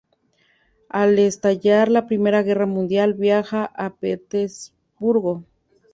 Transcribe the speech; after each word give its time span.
Al 0.89 1.19
estallar 1.19 1.87
la 1.87 2.07
primera 2.07 2.41
guerra 2.41 2.65
mundial 2.65 3.13
viaja 3.13 3.65
a 3.65 3.91
Petersburgo. 3.99 5.43